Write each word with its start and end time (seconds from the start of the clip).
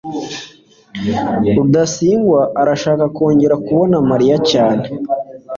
rudasingwa 1.55 2.41
arashaka 2.61 3.03
kongera 3.15 3.55
kubona 3.65 3.97
mariya 4.09 4.37
cyane 4.51 4.85